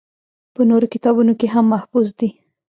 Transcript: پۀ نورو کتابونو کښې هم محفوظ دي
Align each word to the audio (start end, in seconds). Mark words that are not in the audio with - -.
پۀ 0.53 0.61
نورو 0.69 0.87
کتابونو 0.93 1.31
کښې 1.39 1.47
هم 1.53 1.65
محفوظ 1.73 2.07
دي 2.19 2.29